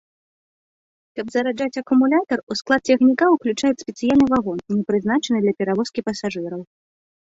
[1.19, 6.71] Каб зараджаць акумулятар, у склад цягніка ўключаюць спецыяльны вагон, не прызначаны для перавозкі пасажыраў.